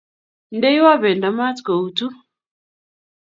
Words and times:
Ndeiwo 0.55 0.91
bendo 1.03 1.27
maat 1.37 1.57
ko 1.65 1.73
utu 1.85 2.07